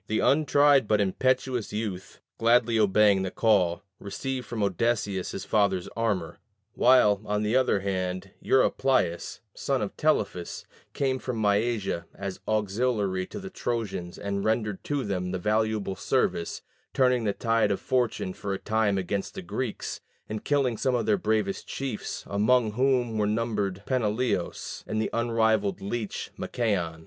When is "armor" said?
5.89-6.39